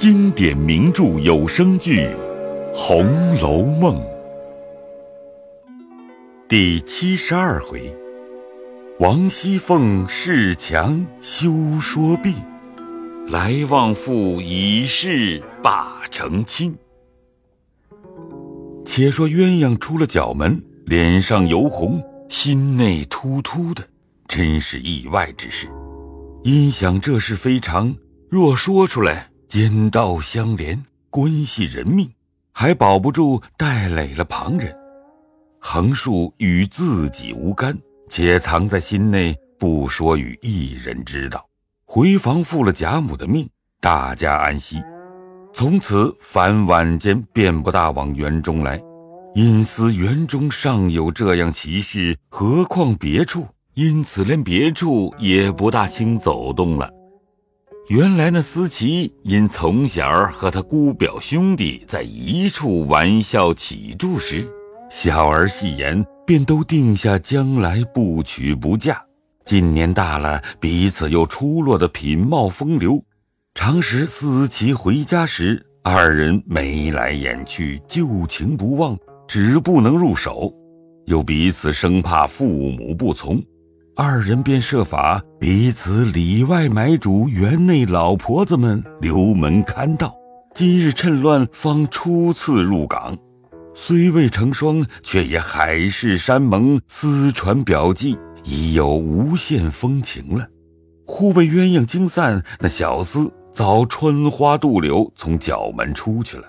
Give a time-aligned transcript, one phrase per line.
[0.00, 2.06] 经典名著有声剧
[2.74, 3.04] 《红
[3.38, 3.96] 楼梦》
[6.48, 7.94] 第七十二回：
[8.98, 12.32] 王熙凤恃强休说病，
[13.28, 16.74] 来旺妇以势霸成亲。
[18.86, 23.86] 且说鸳鸯出了角门，脸上油红，心内突突的，
[24.26, 25.68] 真是意外之事。
[26.42, 27.94] 因想这事非常，
[28.30, 29.29] 若说出来。
[29.50, 32.08] 奸盗相连，关系人命，
[32.52, 34.72] 还保不住带累了旁人。
[35.58, 37.76] 横竖与自己无干，
[38.08, 41.44] 且藏在心内，不说与一人知道。
[41.84, 43.50] 回房复了贾母的命，
[43.80, 44.80] 大家安息。
[45.52, 48.80] 从此凡晚间便不大往园中来，
[49.34, 53.48] 因思园中尚有这样奇事，何况别处？
[53.74, 56.88] 因此连别处也不大兴走动了。
[57.88, 64.48] 原来那思琪因从小和他姑表兄弟在一处玩笑起住时，
[64.88, 69.02] 小儿戏言，便都定下将来不娶不嫁。
[69.44, 73.02] 今年大了，彼此又出落的品貌风流，
[73.54, 78.96] 常时思琪回家时，二人眉来眼去，旧情不忘，
[79.26, 80.54] 只不能入手，
[81.06, 83.42] 又彼此生怕父母不从。
[84.02, 90.16] 二人便设法彼此里外买主，园内老婆子们留门看道。
[90.54, 93.14] 今日趁乱方初次入港，
[93.74, 100.48] 虽未成双，却也海誓山盟，私传表记，已有无限风情了。
[101.06, 106.44] 忽被鸳鸯惊散，那小厮早穿花渡柳，从角门出去了。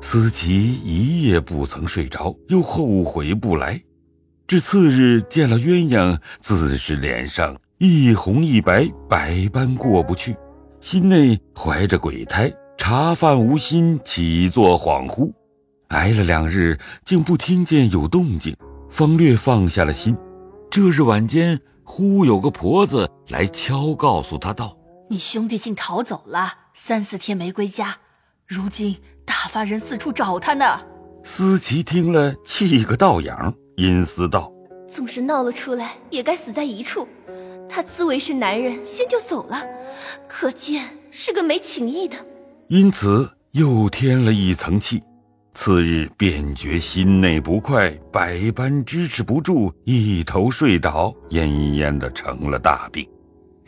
[0.00, 3.78] 思琪一夜不曾睡着，又后悔不来。
[4.48, 10.34] 至次日见了鸳鸯，自是脸上一红一白，百般过不去，
[10.80, 15.30] 心内怀着鬼胎，茶饭无心，起坐恍惚，
[15.88, 18.56] 挨了两日，竟不听见有动静，
[18.88, 20.16] 方略放下了心。
[20.70, 24.74] 这日晚间，忽有个婆子来敲，告诉他道
[25.10, 27.98] ：“你兄弟竟逃走了，三四天没归家，
[28.46, 28.96] 如今
[29.26, 30.80] 大发人四处找他呢。”
[31.22, 33.54] 思琪听了，气个倒仰。
[33.78, 34.52] 阴司道
[34.90, 37.06] ：“纵是闹了出来，也该死在一处。
[37.68, 39.64] 他自为是男人，先就走了，
[40.26, 42.16] 可见是个没情义的。
[42.66, 45.00] 因此又添了一层气。
[45.54, 53.08] 次日便觉心内不快，百般支持不住，一头睡倒，恹恹的成了大病。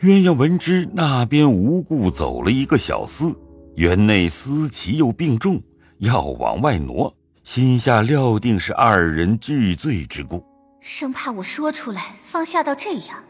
[0.01, 3.33] 鸳鸯闻之，那边无故走了一个小厮，
[3.75, 5.61] 园内思琪又病重，
[5.99, 10.45] 要往外挪。”心下料定是二人俱醉之故，
[10.79, 13.23] 生怕我说出来，方吓到这样，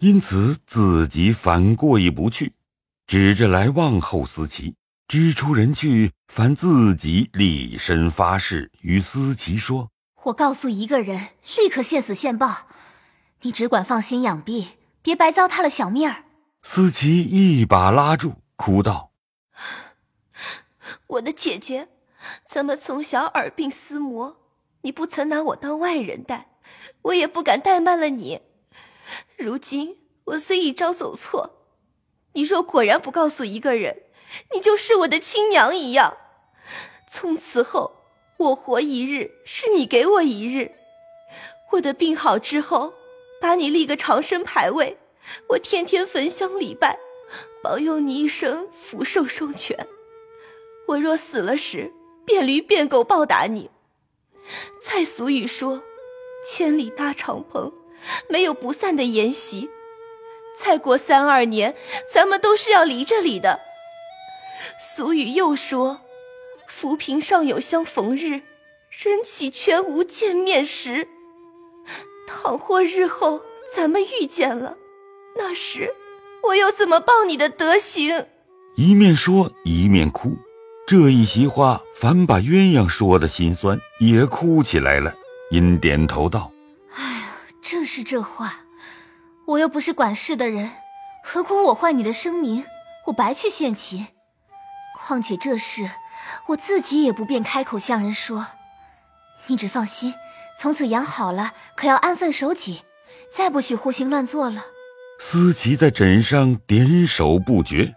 [0.00, 2.52] 因此自己反过意不去，
[3.06, 4.74] 指着来望后思琪，
[5.08, 9.90] 知出人去，凡自己立身发誓，与思琪说
[10.24, 12.66] ：“我告诉一个人，立刻现死现报，
[13.42, 14.68] 你只管放心养病，
[15.02, 16.24] 别白糟蹋了小命儿。”
[16.62, 19.10] 思琪一把拉住，哭道
[21.08, 21.88] ：“我的姐姐。”
[22.46, 24.36] 咱们从小耳鬓厮磨，
[24.82, 26.50] 你不曾拿我当外人待，
[27.02, 28.40] 我也不敢怠慢了你。
[29.36, 31.68] 如今我虽一朝走错，
[32.32, 34.02] 你若果然不告诉一个人，
[34.52, 36.16] 你就是我的亲娘一样。
[37.06, 37.96] 从此后，
[38.38, 40.72] 我活一日是你给我一日。
[41.72, 42.94] 我的病好之后，
[43.40, 44.98] 把你立个长生牌位，
[45.50, 46.98] 我天天焚香礼拜，
[47.62, 49.86] 保佑你一生福寿双全。
[50.88, 51.92] 我若死了时，
[52.24, 53.70] 变驴变狗报答你。
[54.80, 55.82] 蔡俗语说
[56.46, 57.72] ：“千里搭长棚，
[58.28, 59.70] 没有不散的筵席。”
[60.58, 61.74] 再过三二年，
[62.12, 63.60] 咱们都是要离这里的。
[64.78, 66.00] 俗语又说
[66.68, 68.42] ：“浮萍上有相逢日，
[68.90, 71.08] 人岂全无见面时。”
[72.26, 73.42] 倘或日后
[73.74, 74.76] 咱们遇见了，
[75.36, 75.94] 那时
[76.44, 78.26] 我又怎么报你的德行？
[78.76, 80.36] 一面说，一面哭。
[80.86, 85.14] 这一席话，反把鸳鸯说的心酸，也哭起来了。
[85.50, 86.52] 因点头道
[86.94, 87.26] ：“哎呀，
[87.62, 88.64] 正是这话。
[89.46, 90.70] 我又不是管事的人，
[91.24, 92.64] 何苦我坏你的声名？
[93.06, 94.08] 我白去献琴。
[94.98, 95.90] 况且这事，
[96.48, 98.46] 我自己也不便开口向人说。
[99.46, 100.12] 你只放心，
[100.60, 102.82] 从此养好了，可要安分守己，
[103.34, 104.66] 再不许胡行乱做了。”
[105.18, 107.94] 思琪在枕上点首不绝，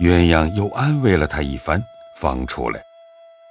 [0.00, 1.82] 鸳鸯又安慰了他一番。
[2.20, 2.78] 方出来，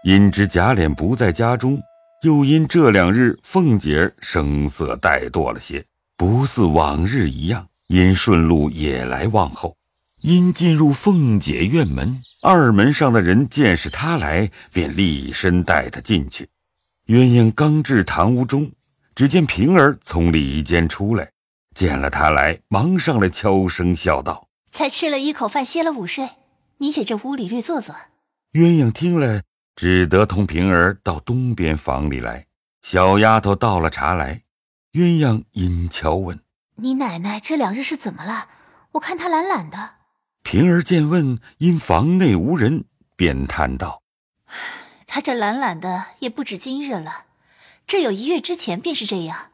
[0.03, 1.81] 因知贾琏不在家中，
[2.21, 5.83] 又因这两日凤姐儿声色怠惰了些，
[6.15, 9.75] 不似往日一样，因顺路也来望候。
[10.21, 16.47] 因进入凤姐院门，二门上的人见是他来，便立身带他进去。
[17.07, 18.69] 鸳鸯刚至堂屋中，
[19.15, 21.31] 只见平儿从里间出来，
[21.73, 26.29] 见了他来，忙上来悄声笑道：“才吃了一口饭，歇了午睡，
[26.77, 27.95] 你且这屋里略坐坐。”
[28.53, 29.43] 鸳鸯听了，
[29.75, 32.47] 只得同平儿到东边房里来。
[32.81, 34.41] 小丫头倒了茶来，
[34.93, 36.39] 鸳鸯因悄问
[36.77, 38.47] ：“你奶奶这两日是怎么了？
[38.93, 39.97] 我看她懒懒的。”
[40.41, 42.85] 平儿见问，因房内无人，
[43.15, 44.01] 便叹道
[45.05, 47.25] ：“她这懒懒的也不止今日了，
[47.85, 49.51] 这有一月之前便是这样。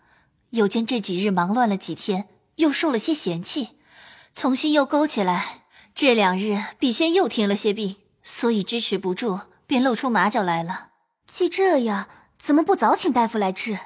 [0.52, 3.72] 又见这几日忙乱了几天，又受了些嫌弃，
[4.32, 5.64] 从心又勾起来。
[5.94, 10.90] 这两日笔仙又添了些病，所以支持不住，便露出马脚来了。
[11.28, 12.08] 既这样，
[12.40, 13.80] 怎么不早请大夫来治？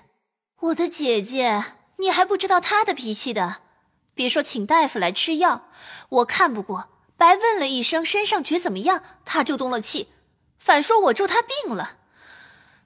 [0.61, 1.65] 我的姐姐，
[1.97, 3.57] 你还不知道他的脾气的。
[4.13, 5.67] 别说请大夫来吃药，
[6.07, 6.87] 我看不过。”
[7.19, 10.07] 白问了一声身上觉怎么样，他就动了气，
[10.57, 11.97] 反说我咒他病了。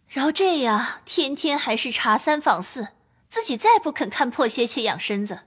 [0.07, 2.88] 然后这样天天还是查三访四，
[3.29, 5.41] 自己再不肯看破些且养身子。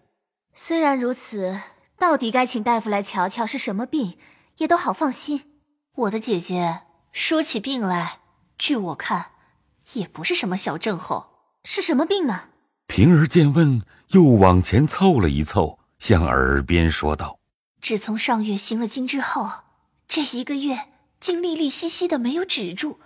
[0.54, 1.60] 虽然如此，
[1.98, 4.16] 到底该请大夫来瞧瞧是什么病，
[4.58, 5.55] 也都好放心。
[5.96, 8.18] 我的姐姐说起病来，
[8.58, 9.30] 据我看，
[9.94, 11.30] 也不是什么小症候。
[11.64, 12.50] 是什么病呢？
[12.86, 17.38] 平儿见问，又往前凑了一凑，向耳边说道。
[17.80, 19.50] 自从上月行了经之后，
[20.06, 20.78] 这一个月
[21.18, 23.00] 竟沥沥兮兮的没有止住，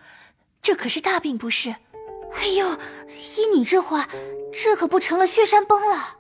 [0.61, 1.71] 这可是大病不是？
[1.71, 4.09] 哎呦，依你这话，
[4.53, 6.17] 这可不成了血山崩了？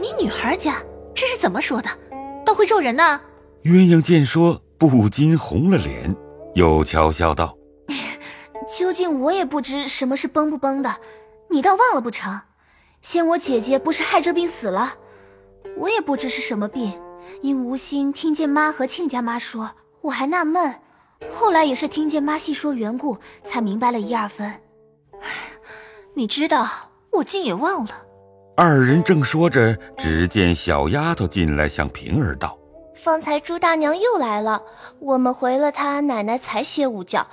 [0.00, 0.82] 你女孩家
[1.14, 1.88] 这是怎么说的？
[2.44, 3.20] 倒会咒人呢？
[3.62, 6.14] 鸳鸯见说，不禁红了脸，
[6.54, 7.56] 又悄笑道
[8.78, 10.96] ：“究竟我也不知什么是崩不崩的，
[11.50, 12.40] 你倒忘了不成？
[13.02, 14.94] 先我姐姐不是害这病死了，
[15.76, 16.92] 我也不知是什么病。”
[17.42, 20.76] 因无心听见妈和亲家妈说，我还纳闷，
[21.28, 24.60] 后来也是听见妈细说缘故，才明白了一二分。
[26.14, 26.64] 你知道，
[27.10, 27.90] 我竟也忘了。
[28.56, 32.56] 二人正说着，只见小丫头进来，向平儿道
[32.96, 34.62] ：“方才朱大娘又来了，
[34.98, 37.24] 我们回了她奶奶才歇午觉，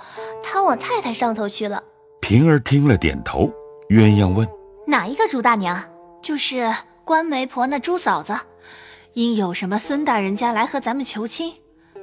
[0.42, 1.82] 她往太太上头去了。”
[2.20, 3.50] 平儿听了，点头。
[3.88, 4.48] 鸳鸯问
[4.86, 5.82] ：“哪一个朱大娘？
[6.22, 6.72] 就是
[7.04, 8.34] 关媒婆那朱嫂子。”
[9.14, 11.52] 因有什么孙大人家来和咱们求亲，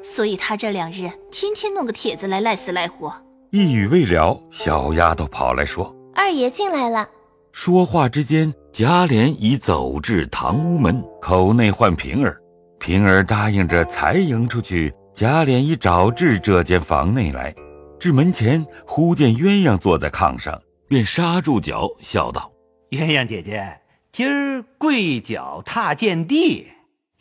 [0.02, 3.14] 所以她这两日天天弄个帖子来赖死赖活。
[3.52, 7.10] 一语未了，小丫头跑来说：“二爷进来了。”
[7.52, 12.41] 说话之间，贾琏已走至堂屋门口内唤平儿。
[12.82, 14.92] 平儿答应着才迎出去。
[15.14, 17.54] 贾琏已找至这间房内来，
[18.00, 22.52] 至门前忽见鸳鸯坐在炕上，便刹住脚，笑道
[22.90, 23.82] ：“鸳鸯姐姐，
[24.12, 26.72] 今儿跪脚踏见地。”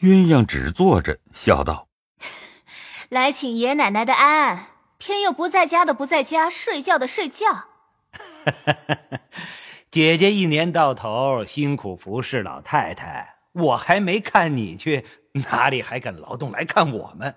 [0.01, 1.89] 鸳鸯只坐着，笑道：
[3.11, 7.65] “来请爷奶奶的安，偏又不在家的不在家，睡觉的睡觉。
[9.91, 17.35] 姐姐一年到头辛苦服侍老太太，我还没看你去，哪里还敢劳动来看我们？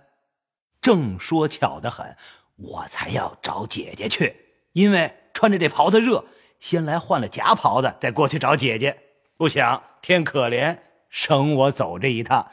[0.81, 2.15] 正说巧得很，
[2.55, 4.35] 我才要找姐姐去，
[4.73, 6.25] 因为穿着这袍子热，
[6.59, 8.97] 先来换了假袍子，再过去找姐姐。
[9.37, 10.77] 不想天可怜。”
[11.13, 12.49] 省我走这一趟，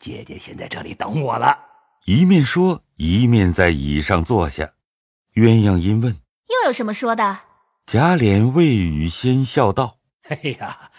[0.00, 1.56] 姐姐先在这里等我了。
[2.06, 4.72] 一面说，一面在椅上坐下。
[5.34, 6.14] 鸳鸯因问
[6.50, 7.42] ：“又有什么说的？”
[7.86, 9.98] 贾琏未语，先笑道
[10.28, 10.90] ：“哎呀，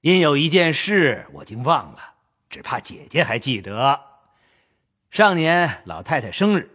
[0.00, 2.13] 因有一件事，我竟忘了，
[2.54, 4.00] 只怕姐姐还记得。
[5.10, 6.70] 上年老太太生日，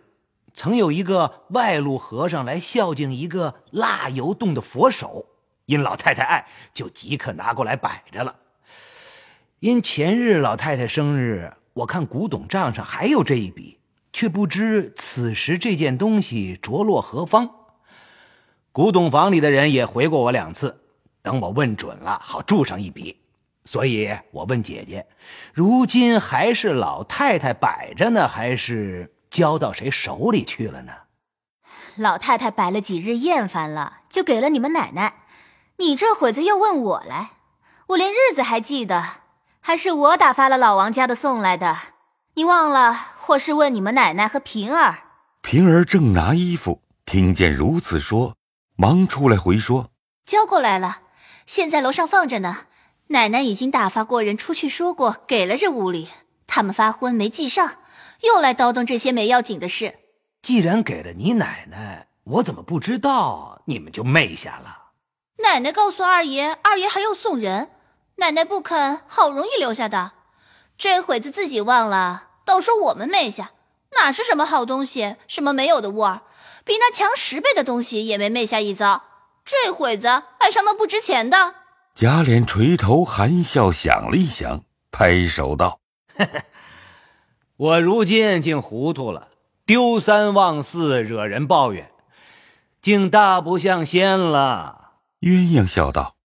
[0.54, 5.26] 曾有一个外路和尚来孝敬一个蜡油洞的佛手，
[5.68, 8.36] 因老太太爱，就即刻拿过来摆着了。”
[9.62, 13.80] 因前日老太太生日，我看古董账上还有这一笔，
[14.12, 17.50] 却不知此时这件东西着落何方。
[18.74, 20.84] 古董房里的人也回过我两次，
[21.22, 23.18] 等我问准了，好注上一笔。
[23.66, 25.08] 所以我问姐姐，
[25.54, 30.94] 如今还是老太太摆着呢，还是交到谁手里去了呢？
[31.96, 35.24] 老太太摆了几日厌烦了，就给了你们奶奶。
[35.78, 37.32] 你这会子又问我来，
[37.88, 39.04] 我连日子还记得。
[39.62, 41.78] 还是我打发了老王家的送来的，
[42.36, 42.94] 你忘了？
[43.20, 44.98] 或是问你们奶奶和平儿？
[45.42, 48.36] 平儿正拿衣服，听见如此说，
[48.76, 49.92] 忙出来回说
[50.26, 51.02] ：“交过来了，
[51.46, 52.66] 现在楼上放着呢。
[53.12, 56.10] 奶奶已经打发过人出去说过，给了这屋里。
[56.46, 57.78] 他们发昏没记上，
[58.22, 59.96] 又来叨叨这些没要紧的事。
[60.44, 63.64] 既然给了你奶奶，我怎么不知道？
[63.66, 64.92] 你们就昧下了。
[65.44, 67.72] 奶奶告诉二爷，二爷还要送人。”
[68.18, 70.12] 奶奶不肯，好容易留下的，
[70.78, 73.54] 这会子自己忘了，倒说我们昧下，
[73.96, 76.22] 哪是什么好东西，什么没有的物儿，
[76.64, 79.04] 比那强十倍的东西也没昧下一遭。
[79.46, 81.56] 这会子爱上那不值钱的。
[82.00, 85.82] 贾琏垂头含笑想了一想，拍手道
[87.58, 89.28] ：“我如今竟糊涂了，
[89.66, 91.92] 丢三忘四，惹人抱怨，
[92.82, 96.16] 竟大不像仙了。”鸳鸯笑道：“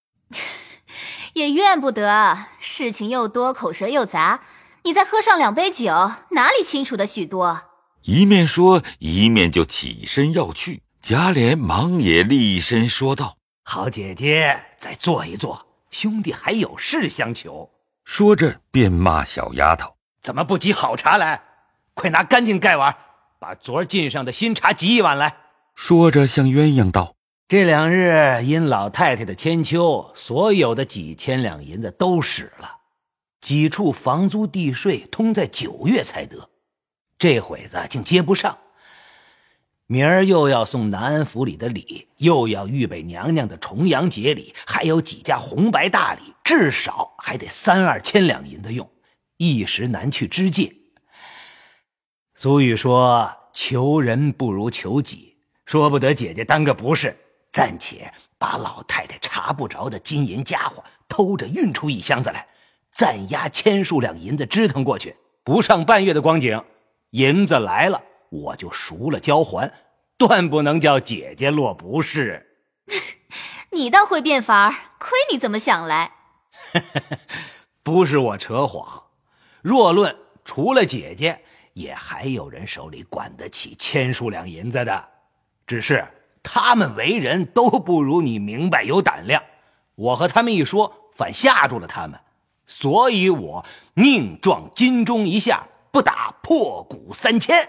[1.35, 4.43] 也怨不得，事情又多，口舌又杂。
[4.85, 5.87] 你再喝上两杯酒，
[6.31, 7.63] 哪里清楚的许多？”
[8.07, 10.83] 一面说，一面就起身要去。
[11.03, 17.71] 贾琏忙也立身说道：“好姐姐，再坐一坐，兄弟还有事相求。”
[18.05, 21.43] 说着便骂小丫头：“怎么不挤好茶来？
[21.95, 22.95] 快拿干净盖碗，
[23.39, 25.35] 把昨儿进上的新茶挤一碗来。”
[25.75, 27.15] 说着向鸳鸯道。
[27.49, 32.79] 这两日因老太太的千秋，所有的几千两银子都使了，
[33.41, 36.51] 几处房租地税通在九月才得，
[37.19, 38.59] 这会子竟接不上。
[39.87, 48.91] 明儿又要送南安府里的礼，又要预备娘娘的重阳节礼，还有几家红白大礼，至少还得三二千两银子用，
[49.37, 50.75] 一时难去支借。
[52.35, 55.37] 俗语说：“求人不如求己”，
[55.67, 57.15] 说不得姐姐当个不是。
[57.53, 62.49] 暂且把老太太查不着的金银家伙偷着运出一箱子来，
[62.91, 65.15] 暂押千数两银子支腾过去，
[65.45, 66.65] 不上半月的光景，
[67.11, 68.03] 银子来了
[68.43, 69.73] 我就赎了交还，
[70.19, 72.59] 断不能叫姐姐落不是。
[73.71, 76.13] 你倒会变法亏你怎么想来？
[77.83, 79.05] 不是我扯谎，
[79.63, 85.09] 若论除了姐姐，也还有人手里管得起千数两银子的，
[85.67, 86.05] 只是。
[86.47, 89.43] 他们为人都不如你明白有胆量，
[89.95, 92.21] 我和他们一说，反吓住了他们，
[92.67, 93.65] 所以我
[93.95, 97.67] 宁撞金钟一下，不打破鼓三千。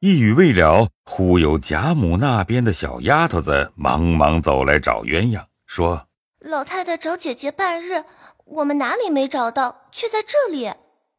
[0.00, 6.08] 一语未了，忽有贾母那边的小丫头子忙忙走来找鸳鸯，说
[6.40, 8.04] ：“老太太找姐姐半日，
[8.44, 10.66] 我们哪里没找到，却在这里。”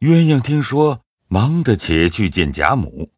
[0.01, 3.11] 鸳鸯听说，忙得且去见贾母。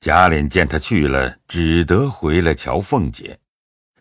[0.00, 3.38] 贾琏见他去了，只得回来瞧凤姐。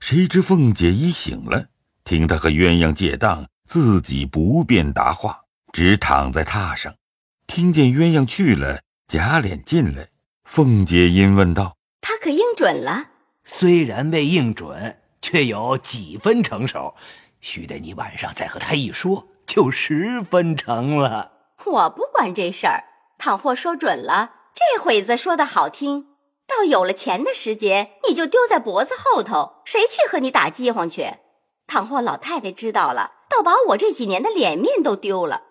[0.02, 1.68] 谁知凤姐已醒了，
[2.04, 5.40] 听他和鸳鸯借当，自己不便答话，
[5.72, 6.94] 只躺在榻上。
[7.48, 10.10] 听见鸳鸯去了，贾琏进来，
[10.46, 13.10] 凤姐因问道：“他可应准了？”
[13.44, 16.94] 虽然未应准，却有几分成熟。
[17.42, 21.32] 须得你晚上再和他一说，就十分成了。
[21.66, 22.86] 我不管这事儿，
[23.18, 24.32] 倘或说准了。
[24.54, 26.08] 这会子说的好听，
[26.48, 31.16] 到有了钱的时节，你就丢在脖子后头，谁去和你打饥荒去？
[31.68, 35.42] 倘或老太太知道了，倒把我这几年的脸面都丢了。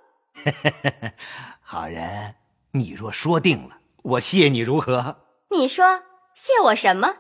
[1.60, 2.36] 好人，
[2.72, 5.16] 你若说定了，我谢你如何？
[5.50, 6.02] 你说
[6.34, 7.16] 谢我什么？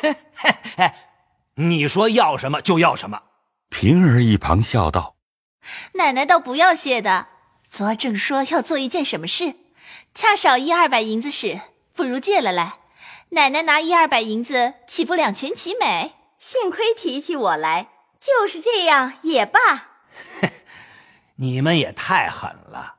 [0.00, 0.92] 嘿嘿嘿，
[1.56, 3.22] 你说要什么就要什么。
[3.68, 5.16] 平儿一旁笑道
[5.94, 7.26] ：“奶奶倒不要谢的，
[7.68, 9.56] 昨儿正说要做一件什么事。”
[10.14, 11.60] 恰少一二百银子使，
[11.94, 12.74] 不如借了来。
[13.30, 16.14] 奶奶拿一二百银子，岂不两全其美？
[16.38, 19.60] 幸亏提起我来，就是这样也罢。
[21.36, 22.96] 你们也太狠了！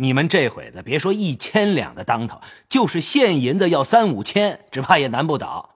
[0.00, 5.74] 你们这会子别说一千两的当头，就是现银子要三五千，只怕也难不倒。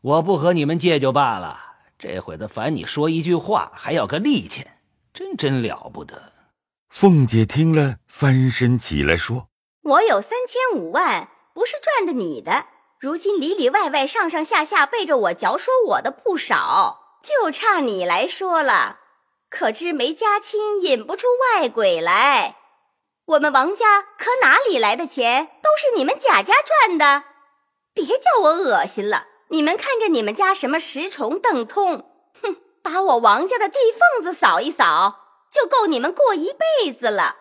[0.00, 1.60] 我不和你们借就罢了，
[1.98, 4.78] 这会子烦你说一句话，还要个利钱，
[5.12, 6.32] 真真了不得。
[6.88, 9.48] 凤姐听了，翻身起来说
[9.84, 12.68] ：“我有三千五万，不是赚的你的。
[12.98, 19.00] 如今里里外外、上上下下背着我嚼说我的不少，就差你来说了。
[19.50, 21.26] 可知没家亲，引不出
[21.58, 22.56] 外鬼来。
[23.26, 27.24] 我们王家可哪里来的钱，都是你们贾家赚的。
[27.92, 29.28] 别叫我恶心了。
[29.48, 32.10] 你们看着你们家什么石崇、邓通，
[32.42, 35.20] 哼，把我王家的地缝子扫一扫。”
[35.54, 37.36] 就够你们过一辈子了，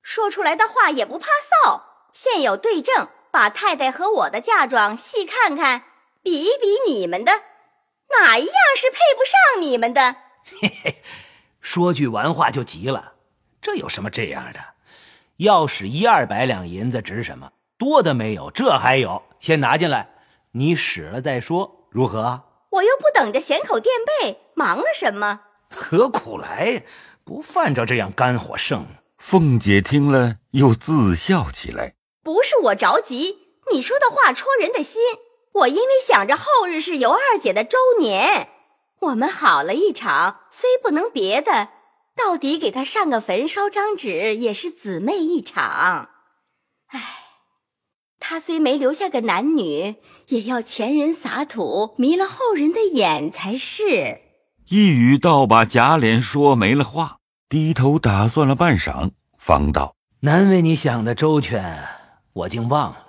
[0.00, 1.82] 说出来的话也不怕臊。
[2.12, 5.82] 现有对证，把太太和我的嫁妆细看看，
[6.22, 7.32] 比一比你们的，
[8.10, 10.14] 哪一样是配不上你们的？
[10.60, 11.02] 嘿嘿，
[11.60, 13.14] 说句完话就急了，
[13.60, 14.71] 这有什么这样的？
[15.38, 17.52] 要使一二百两银子值什么？
[17.78, 20.10] 多的没有，这还有，先拿进来，
[20.52, 22.42] 你使了再说，如何？
[22.70, 25.40] 我又不等着闲口垫背，忙了什么？
[25.70, 26.84] 何苦来？
[27.24, 28.86] 不犯着这样肝火盛。
[29.18, 31.94] 凤姐听了，又自笑起来。
[32.22, 33.38] 不是我着急，
[33.72, 35.00] 你说的话戳人的心。
[35.52, 38.48] 我因为想着后日是尤二姐的周年，
[39.00, 41.68] 我们好了一场，虽不能别的，
[42.14, 46.10] 到底给他上个坟，烧张纸，也是姊妹一场。
[46.88, 47.00] 唉，
[48.20, 49.96] 他虽没留下个男女，
[50.28, 54.20] 也要前人撒土，迷了后人的眼才是。
[54.68, 61.88] 一语倒把贾琏说没了话，低头打算了半晌，方道：“难为你想的周全，
[62.32, 63.06] 我竟忘了。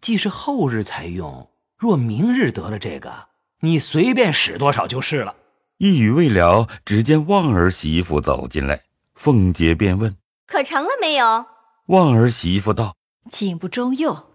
[0.00, 3.28] 既是后日才用，若明日得了这个，
[3.60, 5.34] 你随便使多少就是了。”
[5.82, 8.82] 一语未了，只见旺儿媳妇走进来，
[9.14, 10.14] 凤姐便问
[10.46, 11.46] ：“可成了没有？”
[11.88, 12.96] 旺儿媳妇道
[13.32, 14.26] ：“景不中用，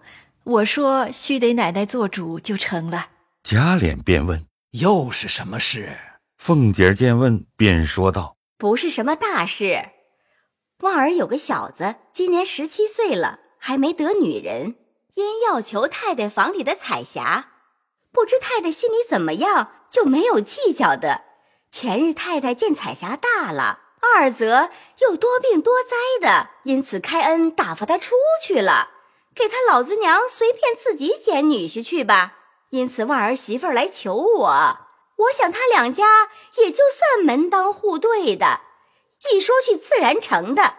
[0.43, 3.09] 我说须得奶奶做主就成了。”
[3.45, 5.95] 贾琏便问：“又是什么事？”
[6.39, 9.89] 凤姐见问，便说道：“不是什么大事。
[10.79, 14.77] 旺儿有个小子，今年十七岁了，还没得女人，
[15.13, 17.51] 因要求太太房里的彩霞，
[18.11, 21.24] 不知太太心里怎么样，就没有计较的。
[21.75, 24.69] 前日太太见彩霞大了，二则
[25.01, 28.91] 又多病多灾的，因此开恩打发她出去了，
[29.35, 32.37] 给她老子娘随便自己捡女婿去吧。
[32.69, 34.77] 因此旺儿媳妇来求我。”
[35.19, 36.29] 我想他两家
[36.59, 38.61] 也就算门当户对的，
[39.33, 40.75] 一说去自然成的。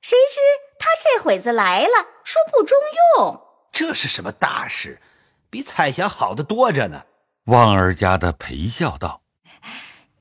[0.00, 0.40] 谁知
[0.78, 2.78] 他这会子来了，说不中
[3.18, 3.42] 用。
[3.70, 4.98] 这是什么大事？
[5.50, 7.02] 比彩霞好的多着呢。
[7.46, 9.20] 旺儿家的陪笑道：“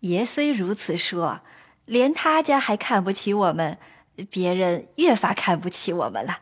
[0.01, 1.41] 爷虽如此说，
[1.85, 3.79] 连他家还看不起我们，
[4.29, 6.41] 别人越发看不起我们了。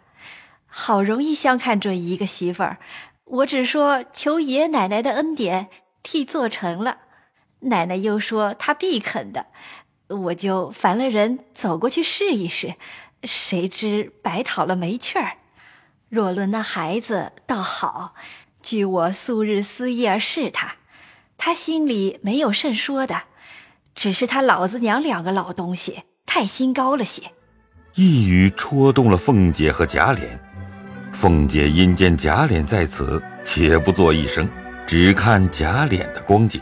[0.65, 2.79] 好容易相看准一个媳妇儿，
[3.23, 5.69] 我只说求爷爷奶奶的恩典。”
[6.01, 6.99] 替做成了，
[7.59, 9.47] 奶奶又说她必肯的，
[10.07, 12.75] 我就烦了人走过去试一试，
[13.25, 15.33] 谁知白讨了没趣儿。
[16.07, 18.15] 若论那孩子倒好，
[18.63, 20.77] 据我素日思意而视他，
[21.37, 23.23] 他心里没有甚说的，
[23.95, 27.23] 只是他老子娘两个老东西太心高了些。
[27.95, 30.39] 一语戳动了凤姐和贾琏，
[31.11, 34.47] 凤姐因见贾琏在此，且不作一声。
[34.87, 36.61] 只看贾琏的光景。